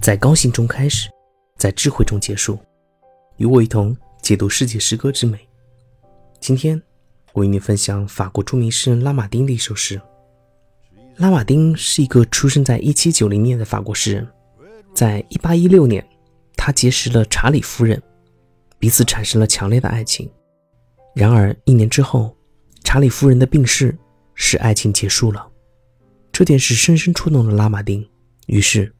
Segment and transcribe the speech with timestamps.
[0.00, 1.10] 在高兴中开始，
[1.58, 2.58] 在智慧中结束。
[3.36, 5.38] 与我一同解读世界诗歌之美。
[6.40, 6.80] 今天，
[7.34, 10.00] 我与你分享法国著名诗人拉马丁的一首诗。
[11.16, 14.26] 拉马丁是一个出生在1790年的法国诗人，
[14.94, 16.08] 在1816年，
[16.56, 18.02] 他结识了查理夫人，
[18.78, 20.30] 彼此产生了强烈的爱情。
[21.14, 22.34] 然而，一年之后，
[22.84, 23.94] 查理夫人的病逝
[24.34, 25.46] 使爱情结束了。
[26.32, 28.08] 这件事深深触动了拉马丁，
[28.46, 28.90] 于是。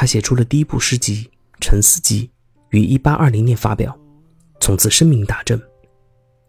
[0.00, 1.24] 他写出了第一部诗集
[1.60, 2.26] 《沉思集》，
[2.70, 3.98] 于1820年发表，
[4.60, 5.60] 从此声名大振。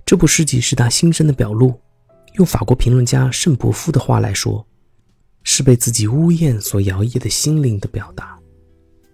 [0.05, 1.73] 这部诗集是他心声的表露，
[2.35, 4.63] 用法国评论家圣伯夫的话来说，
[5.41, 8.37] 是被自己呜咽所摇曳的心灵的表达。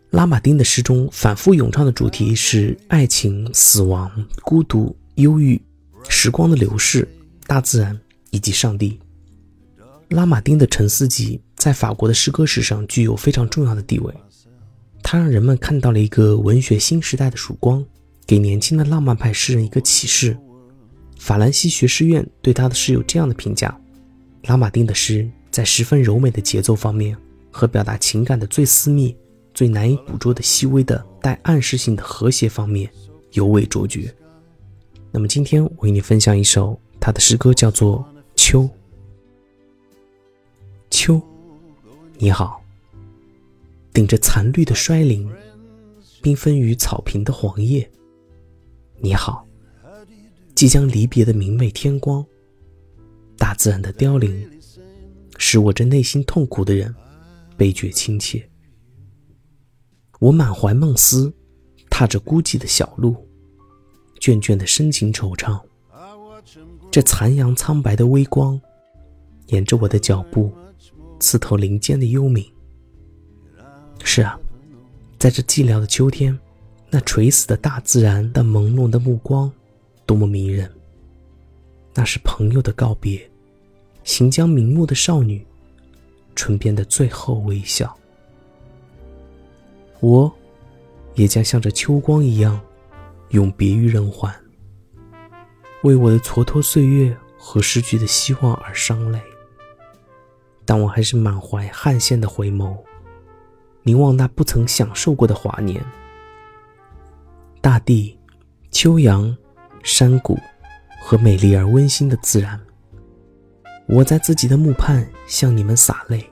[0.10, 4.12] 拉马丁的诗中反复咏唱的主题是爱情、死亡、
[4.44, 5.62] 孤独、忧郁、
[6.10, 7.08] 时光的流逝、
[7.48, 7.98] 大自然
[8.32, 9.00] 以及上帝。
[10.10, 14.14] 拉马丁的《沉思集》在法国的诗歌史上具有非常重要的地位。
[15.08, 17.86] 它让人们看到了一个文学新时代的曙光，
[18.26, 20.36] 给年轻的浪漫派诗人一个启示。
[21.20, 23.80] 法兰西学士院对他的诗有这样的评价：
[24.46, 27.16] 拉马丁的诗在十分柔美的节奏方面
[27.52, 29.16] 和表达情感的最私密、
[29.54, 32.90] 最难以捕捉的细微的带暗示性的和谐方面
[33.34, 34.12] 尤为卓绝。
[35.12, 38.00] 那么今天我与你分享一首他的诗歌，叫做
[38.36, 38.64] 《秋》。
[40.90, 41.22] 秋，
[42.18, 42.65] 你好。
[43.96, 45.26] 顶着残绿的衰林，
[46.22, 47.90] 缤纷于草坪的黄叶。
[49.00, 49.48] 你好，
[50.54, 52.24] 即将离别的明媚天光。
[53.38, 54.46] 大自然的凋零，
[55.38, 56.94] 使我这内心痛苦的人
[57.56, 58.46] 悲觉亲切。
[60.20, 61.34] 我满怀梦思，
[61.90, 63.16] 踏着孤寂的小路，
[64.20, 65.58] 倦倦的深情惆怅。
[66.92, 68.60] 这残阳苍白的微光，
[69.48, 70.52] 沿着我的脚步，
[71.22, 72.46] 刺透林间的幽冥。
[74.08, 74.40] 是啊，
[75.18, 76.38] 在这寂寥的秋天，
[76.92, 79.52] 那垂死的大自然的朦胧的目光，
[80.06, 80.72] 多么迷人！
[81.94, 83.20] 那是朋友的告别，
[84.04, 85.46] 行将瞑目的少女，
[86.36, 87.94] 唇边的最后微笑。
[90.00, 90.32] 我，
[91.16, 92.62] 也将像这秋光一样，
[93.30, 94.32] 永别于人寰，
[95.82, 99.20] 为我的蹉跎岁月和失去的希望而伤泪。
[100.64, 102.78] 但我还是满怀汗腺的回眸。
[103.88, 105.80] 凝望那不曾享受过的华年，
[107.62, 108.18] 大地、
[108.72, 109.38] 秋阳、
[109.84, 110.40] 山谷
[111.04, 112.60] 和美丽而温馨的自然。
[113.86, 116.28] 我在自己的墓畔向你们洒泪。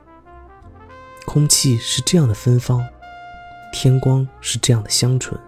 [1.28, 2.84] 空气是这样的芬芳，
[3.72, 5.40] 天光是这样的香醇。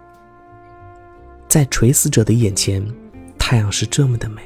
[1.47, 2.85] 在垂死者的眼前，
[3.39, 4.43] 太阳是这么的美。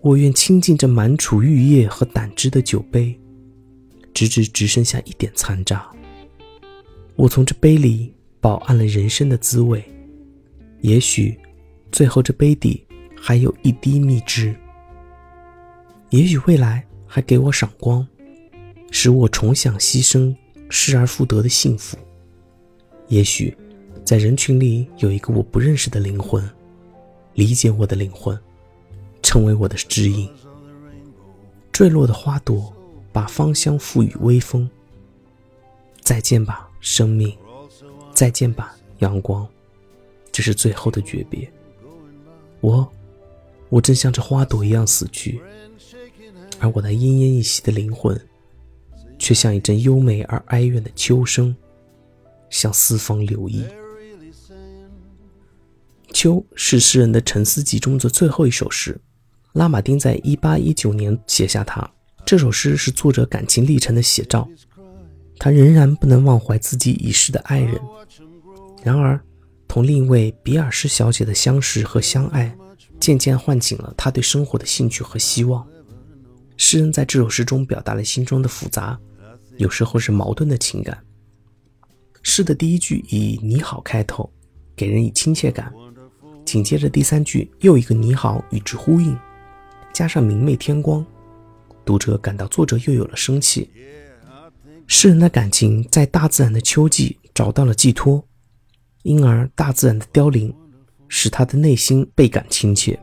[0.00, 3.18] 我愿倾尽这满储玉液和胆汁的酒杯。
[4.14, 5.90] 直至只剩下一点残渣，
[7.16, 9.82] 我从这杯里饱按了人生的滋味。
[10.80, 11.38] 也许，
[11.90, 12.84] 最后这杯底
[13.16, 14.54] 还有一滴蜜汁。
[16.10, 18.06] 也许未来还给我赏光，
[18.90, 20.34] 使我重享牺牲
[20.68, 21.96] 失而复得的幸福。
[23.08, 23.56] 也许，
[24.04, 26.46] 在人群里有一个我不认识的灵魂，
[27.34, 28.38] 理解我的灵魂，
[29.22, 30.28] 成为我的指引。
[31.72, 32.72] 坠落的花朵。
[33.12, 34.68] 把芳香赋予微风。
[36.00, 37.36] 再见吧，生命！
[38.12, 39.46] 再见吧，阳光！
[40.32, 41.50] 这是最后的诀别。
[42.60, 42.90] 我，
[43.68, 45.40] 我正像这花朵一样死去，
[46.58, 48.20] 而我那奄奄一息的灵魂，
[49.18, 51.54] 却像一阵优美而哀怨的秋声，
[52.50, 53.64] 向四方流溢。
[56.12, 59.00] 秋是诗人的沉思集中的最后一首诗。
[59.52, 61.90] 拉马丁在一八一九年写下它。
[62.24, 64.48] 这首诗是作者感情历程的写照，
[65.38, 67.80] 他仍然不能忘怀自己已逝的爱人。
[68.82, 69.20] 然而，
[69.68, 72.56] 同另一位比尔斯小姐的相识和相爱，
[72.98, 75.66] 渐渐唤醒了他对生活的兴趣和希望。
[76.56, 78.98] 诗人在这首诗中表达了心中的复杂，
[79.56, 80.98] 有时候是矛盾的情感。
[82.22, 84.30] 诗的第一句以“你好”开头，
[84.76, 85.72] 给人以亲切感，
[86.44, 89.18] 紧接着第三句又一个“你好”与之呼应，
[89.92, 91.04] 加上明媚天光。
[91.84, 93.70] 读者感到作者又有了生气。
[94.86, 98.22] 诗人的感情在大自然的秋季找到了寄托，
[99.02, 100.54] 因而大自然的凋零
[101.08, 102.98] 使他的内心倍感亲切。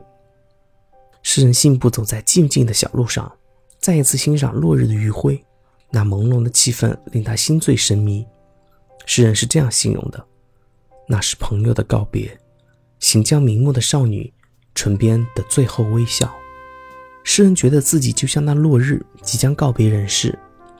[1.22, 3.30] 诗人信步走在静静的小路上，
[3.78, 5.44] 再一次欣赏落日的余晖，
[5.90, 8.24] 那朦胧的气氛令他心醉神迷。
[9.04, 10.24] 诗人是这样形容的
[11.08, 12.38] ：“那是朋友的告别，
[13.00, 14.32] 行将瞑目的少女
[14.74, 16.32] 唇边的最后微笑。”
[17.22, 20.36] 诗人觉得自己就像那落日，即将告别人世，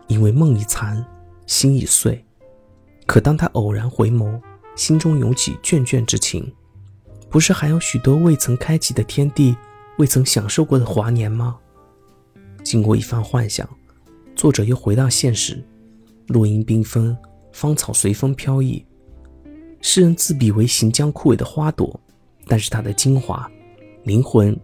[0.08, 1.04] 因为梦已残，
[1.46, 2.24] 心已碎。
[3.06, 4.40] 可当他偶然回眸，
[4.74, 6.52] 心中涌起眷眷之情，
[7.28, 9.56] 不是还有许多未曾开启的天地，
[9.98, 11.56] 未曾享受过的华年吗？
[12.64, 13.68] 经过一番幻想，
[14.34, 15.62] 作者又回到现实，
[16.28, 17.16] 落英缤纷，
[17.52, 18.84] 芳草随风飘逸。
[19.82, 21.98] 诗人自比为行将枯萎的花朵，
[22.46, 23.50] 但是他的精华、
[24.04, 24.58] 灵魂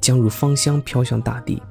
[0.00, 1.62] 将如芳香飘向大地。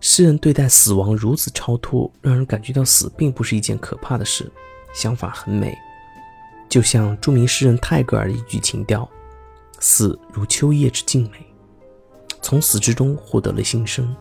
[0.00, 4.50] 诗人对待死亡如此超脱，让人感觉到死并不是一件可怕的事，
[4.94, 5.76] 相反很美。
[6.68, 9.08] 就像著名诗人泰戈尔的一句情调
[9.80, 11.46] ：“死如秋叶之静美”，
[12.42, 14.14] 从死之中获得了新生。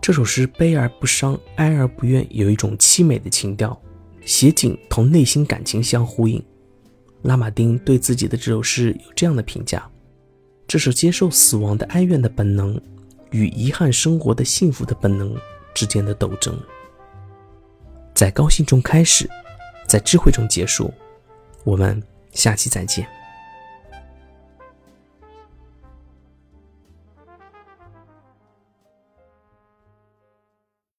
[0.00, 3.80] 这首诗悲而不伤，哀而不怨，有一种凄美的情调。
[4.24, 6.44] 写景同内心感情相呼应。
[7.22, 9.88] 拉马丁对自己的这首诗有这样的评价：
[10.66, 12.80] 这是接受死亡的哀怨的本能，
[13.30, 15.36] 与遗憾生活的幸福的本能
[15.74, 16.58] 之间的斗争。
[18.14, 19.28] 在高兴中开始，
[19.86, 20.92] 在智慧中结束。
[21.64, 22.02] 我们
[22.32, 23.06] 下期再见。